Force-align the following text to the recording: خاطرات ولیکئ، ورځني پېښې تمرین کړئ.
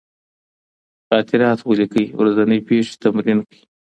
خاطرات 1.07 1.59
ولیکئ، 1.63 2.05
ورځني 2.19 2.59
پېښې 2.67 2.95
تمرین 3.03 3.39
کړئ. 3.47 3.61